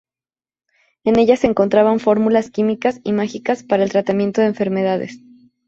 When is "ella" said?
1.19-1.37